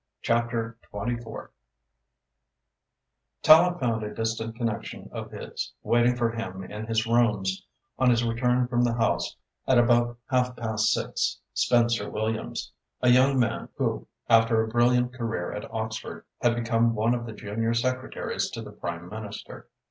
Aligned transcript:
CHAPTER 0.23 0.77
X 0.91 1.23
Tallente 3.43 3.79
found 3.79 4.01
a 4.03 4.11
distant 4.11 4.55
connection 4.55 5.07
of 5.13 5.29
his 5.29 5.73
waiting 5.83 6.15
for 6.15 6.31
him 6.31 6.63
in 6.63 6.87
his 6.87 7.05
rooms, 7.05 7.63
on 7.99 8.09
his 8.09 8.23
return 8.23 8.67
from 8.67 8.83
the 8.83 8.95
House 8.95 9.35
at 9.67 9.77
about 9.77 10.17
half 10.31 10.55
past 10.55 10.91
six, 10.91 11.37
Spencer 11.53 12.09
Williams, 12.09 12.71
a 13.03 13.09
young 13.09 13.39
man 13.39 13.69
who, 13.77 14.07
after 14.27 14.63
a 14.63 14.67
brilliant 14.67 15.13
career 15.13 15.51
at 15.51 15.71
Oxford, 15.71 16.25
had 16.41 16.55
become 16.55 16.95
one 16.95 17.13
of 17.13 17.27
the 17.27 17.33
junior 17.33 17.75
secretaries 17.75 18.49
to 18.49 18.63
the 18.63 18.71
Prime 18.71 19.07
Minister. 19.07 19.67